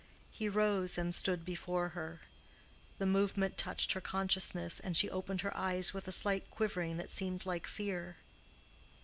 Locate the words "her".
1.89-2.21, 3.91-4.01, 5.41-5.55